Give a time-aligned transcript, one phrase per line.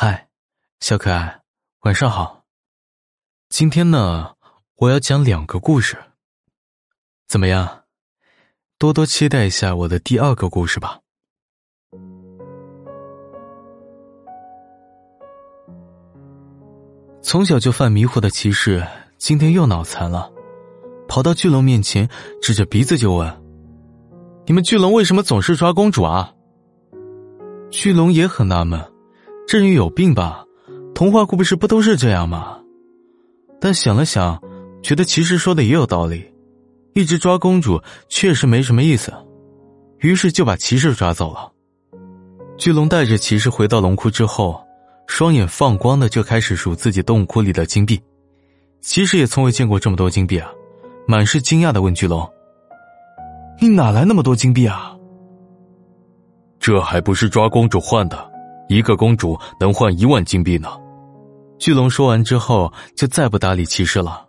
[0.00, 0.28] 嗨，
[0.78, 1.40] 小可爱，
[1.80, 2.44] 晚上好。
[3.48, 4.30] 今天呢，
[4.76, 5.98] 我要讲两个故事。
[7.26, 7.82] 怎么样？
[8.78, 11.00] 多多期待一下我的第二个故事吧。
[17.20, 18.86] 从小就犯迷糊的骑士，
[19.16, 20.30] 今天又脑残了，
[21.08, 22.08] 跑到巨龙面前，
[22.40, 23.42] 指着鼻子就问
[24.46, 26.32] ：“你们巨龙为什么总是抓公主啊？”
[27.72, 28.80] 巨龙也很纳闷。
[29.48, 30.44] 这人有病吧？
[30.94, 32.58] 童话故事不都是这样吗？
[33.58, 34.38] 但想了想，
[34.82, 36.22] 觉得骑士说的也有道理，
[36.92, 37.80] 一直抓公主
[38.10, 39.10] 确实没什么意思，
[40.00, 41.50] 于是就把骑士抓走了。
[42.58, 44.62] 巨龙带着骑士回到龙窟之后，
[45.06, 47.98] 双眼放光的就开始数自己洞窟里的金币。
[48.82, 50.50] 骑士也从未见过这么多金币啊，
[51.06, 52.30] 满是惊讶的问巨龙
[53.62, 54.94] ：“你哪来那么多金币啊？”
[56.60, 58.27] 这还不是抓公主换的。
[58.68, 60.68] 一个公主能换一万金币呢。
[61.58, 64.24] 巨龙说完之后，就再不搭理骑士了。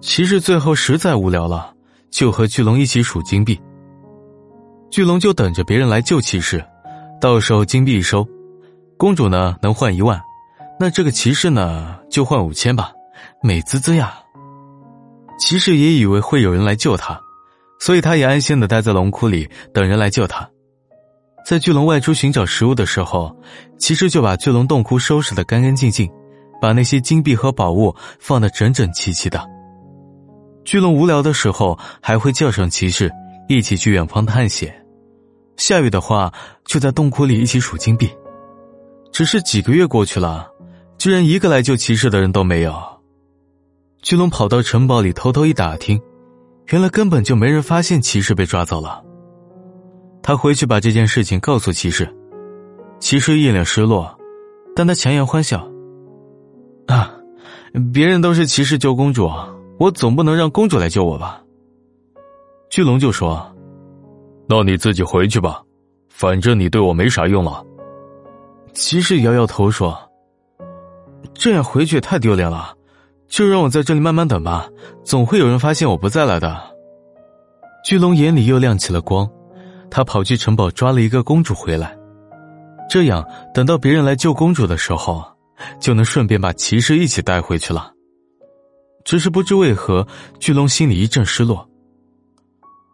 [0.00, 1.72] 骑士最后实在无聊了，
[2.10, 3.60] 就和巨龙一起数金币。
[4.90, 6.64] 巨龙就等着别人来救骑士，
[7.20, 8.26] 到时候金币一收，
[8.96, 10.20] 公主呢能换一万，
[10.80, 12.90] 那这个骑士呢就换五千吧，
[13.42, 14.14] 美滋滋呀。
[15.38, 17.20] 骑士也以为会有人来救他，
[17.78, 20.48] 所以他也安心的待在龙窟里等人来救他。
[21.50, 23.36] 在巨龙外出寻找食物的时候，
[23.76, 26.08] 骑士就把巨龙洞窟收拾的干干净净，
[26.60, 29.44] 把那些金币和宝物放得整整齐齐的。
[30.64, 33.10] 巨龙无聊的时候，还会叫上骑士
[33.48, 34.72] 一起去远方探险。
[35.56, 36.32] 下雨的话，
[36.66, 38.08] 就在洞窟里一起数金币。
[39.10, 40.48] 只是几个月过去了，
[40.98, 42.80] 居然一个来救骑士的人都没有。
[44.02, 46.00] 巨龙跑到城堡里偷偷一打听，
[46.68, 49.02] 原来根本就没人发现骑士被抓走了。
[50.30, 52.08] 他回去把这件事情告诉骑士，
[53.00, 54.16] 骑士一脸失落，
[54.76, 55.68] 但他强颜欢笑。
[56.86, 57.12] 啊，
[57.92, 59.28] 别人都是骑士救公主，
[59.80, 61.42] 我总不能让公主来救我吧？
[62.70, 63.44] 巨龙就说
[64.48, 65.64] ：“那你自己回去吧，
[66.08, 67.64] 反正你对我没啥用了。”
[68.72, 69.98] 骑士摇摇头说
[71.34, 72.72] ：“这样回去也太丢脸了，
[73.26, 74.68] 就让我在这里慢慢等吧，
[75.02, 76.56] 总会有人发现我不在了的。”
[77.84, 79.28] 巨龙眼里又亮起了光。
[79.90, 81.96] 他跑去城堡抓了一个公主回来，
[82.88, 85.24] 这样等到别人来救公主的时候，
[85.80, 87.92] 就能顺便把骑士一起带回去了。
[89.04, 90.06] 只是不知为何，
[90.38, 91.68] 巨龙心里一阵失落。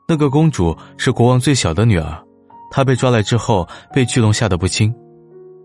[0.09, 2.25] 那个公主是国王最小的女儿，
[2.71, 4.95] 她被抓来之后被巨龙吓得不轻，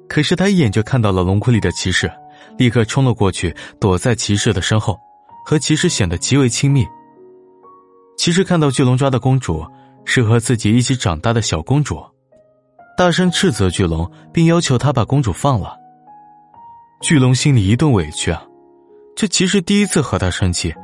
[0.09, 2.11] 可是他一眼就看到了龙窟里的骑士，
[2.57, 4.97] 立刻冲了过去，躲在骑士的身后，
[5.45, 6.85] 和骑士显得极为亲密。
[8.17, 9.65] 骑士看到巨龙抓的公主。
[10.13, 12.03] 是和自己一起长大的小公主，
[12.97, 15.77] 大声斥责巨龙，并要求他把公主放了。
[17.01, 18.45] 巨龙心里一顿委屈啊，
[19.15, 20.75] 这骑士第一次和他生气，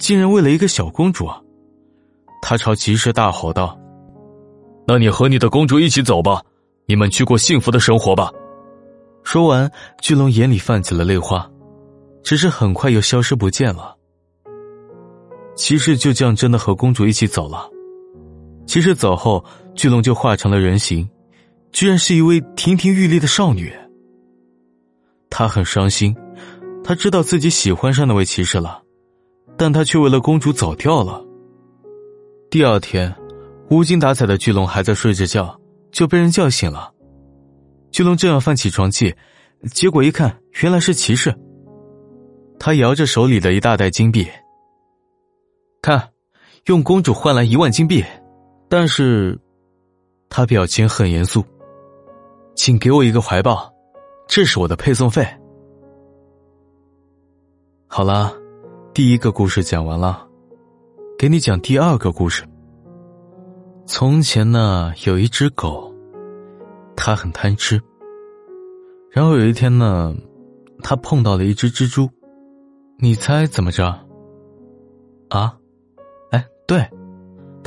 [0.00, 1.30] 竟然为了一个小公主。
[2.42, 3.78] 他朝骑士大吼道
[4.84, 6.42] ：“那你和你的公主一起走吧，
[6.86, 8.32] 你们去过幸福的生活吧。”
[9.22, 9.70] 说完，
[10.00, 11.48] 巨龙眼里泛起了泪花，
[12.24, 13.94] 只是很快又消失不见了。
[15.54, 17.68] 骑士就这样真的和公主一起走了。
[18.72, 19.44] 骑士走后，
[19.74, 21.06] 巨龙就化成了人形，
[21.72, 23.70] 居然是一位亭亭玉立的少女。
[25.28, 26.16] 他很伤心，
[26.82, 28.82] 他知道自己喜欢上那位骑士了，
[29.58, 31.22] 但他却为了公主走掉了。
[32.50, 33.14] 第二天，
[33.68, 35.60] 无精打采的巨龙还在睡着觉，
[35.90, 36.94] 就被人叫醒了。
[37.90, 39.14] 巨龙正要犯起床气，
[39.74, 41.38] 结果一看，原来是骑士。
[42.58, 44.26] 他摇着手里的一大袋金币，
[45.82, 46.08] 看，
[46.68, 48.02] 用公主换来一万金币。
[48.74, 49.38] 但是，
[50.30, 51.44] 他表情很严肃。
[52.54, 53.70] 请给我一个怀抱，
[54.26, 55.22] 这是我的配送费。
[57.86, 58.32] 好了，
[58.94, 60.26] 第一个故事讲完了，
[61.18, 62.44] 给你讲第二个故事。
[63.84, 65.94] 从前呢，有一只狗，
[66.96, 67.78] 它很贪吃。
[69.10, 70.14] 然后有一天呢，
[70.82, 72.08] 它碰到了一只蜘蛛，
[72.96, 73.94] 你猜怎么着？
[75.28, 75.58] 啊？
[76.30, 76.82] 哎，对。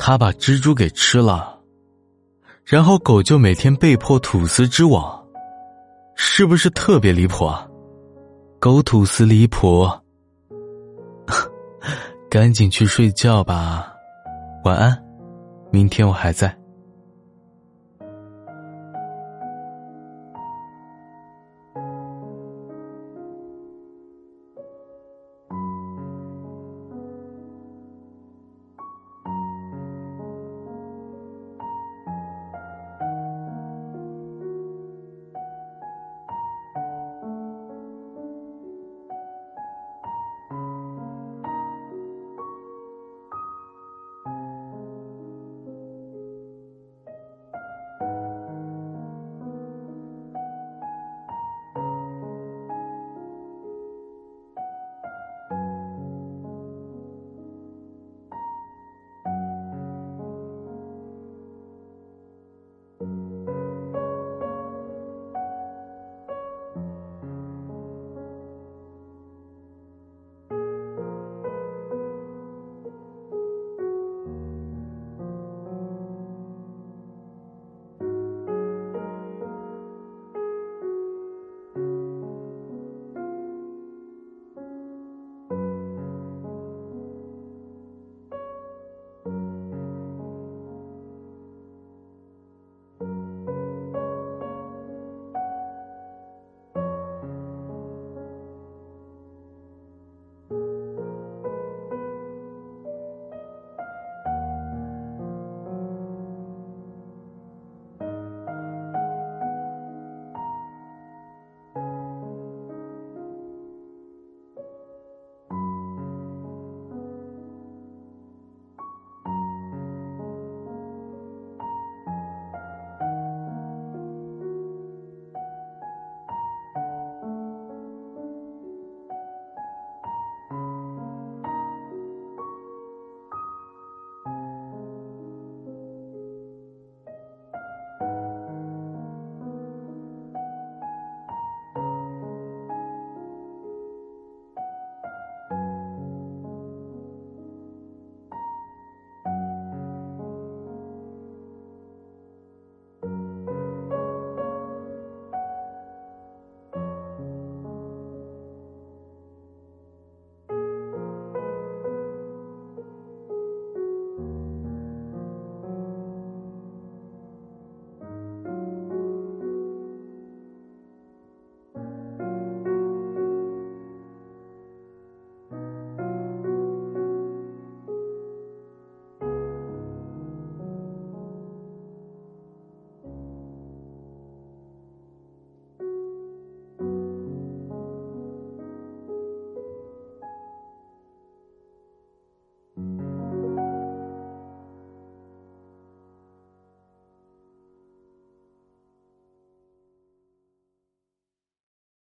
[0.06, 1.58] 他把蜘蛛给吃了，
[2.64, 5.20] 然后狗就每天被迫吐丝织网，
[6.14, 7.66] 是不是特别离谱啊？
[8.60, 9.84] 狗吐丝离谱，
[12.30, 13.92] 赶紧去睡觉吧，
[14.64, 14.96] 晚安，
[15.72, 16.56] 明天我还在。